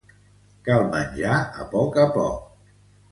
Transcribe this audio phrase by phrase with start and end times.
[0.69, 2.49] Cal menjar a poc a poc.